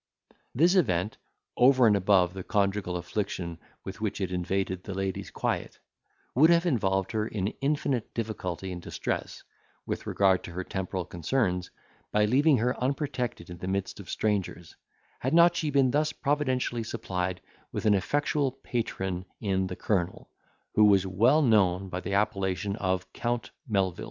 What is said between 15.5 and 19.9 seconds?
she been thus providentially supplied with an effectual patron in the